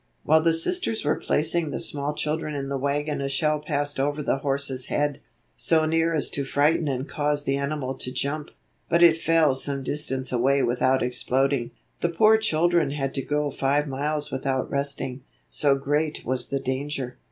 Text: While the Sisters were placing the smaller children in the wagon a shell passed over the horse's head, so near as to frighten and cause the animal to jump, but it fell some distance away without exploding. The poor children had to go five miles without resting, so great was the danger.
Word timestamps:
While 0.23 0.41
the 0.41 0.51
Sisters 0.55 1.05
were 1.05 1.15
placing 1.19 1.69
the 1.69 1.79
smaller 1.79 2.15
children 2.15 2.55
in 2.55 2.69
the 2.69 2.77
wagon 2.79 3.21
a 3.21 3.29
shell 3.29 3.59
passed 3.59 3.99
over 3.99 4.23
the 4.23 4.39
horse's 4.39 4.87
head, 4.87 5.21
so 5.55 5.85
near 5.85 6.15
as 6.15 6.31
to 6.31 6.43
frighten 6.43 6.87
and 6.87 7.07
cause 7.07 7.43
the 7.43 7.55
animal 7.55 7.93
to 7.93 8.11
jump, 8.11 8.49
but 8.89 9.03
it 9.03 9.15
fell 9.15 9.53
some 9.53 9.83
distance 9.83 10.31
away 10.31 10.63
without 10.63 11.03
exploding. 11.03 11.69
The 11.99 12.09
poor 12.09 12.37
children 12.37 12.89
had 12.89 13.13
to 13.13 13.21
go 13.21 13.51
five 13.51 13.87
miles 13.87 14.31
without 14.31 14.71
resting, 14.71 15.21
so 15.51 15.75
great 15.75 16.25
was 16.25 16.47
the 16.49 16.59
danger. 16.59 17.19